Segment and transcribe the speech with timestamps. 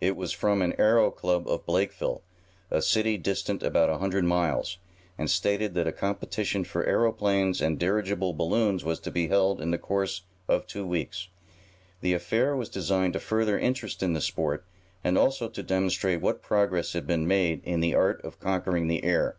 [0.00, 2.22] It was from an aero club of Blakeville,
[2.70, 4.78] a city distant about a hundred miles,
[5.18, 9.70] and stated that a competition for aeroplanes and dirigible balloons was to be held in
[9.70, 11.28] the course of two weeks.
[12.00, 14.64] The affair was designed to further interest in the sport,
[15.04, 19.04] and also to demonstrate what progress had been made in the art of conquering the
[19.04, 19.36] air.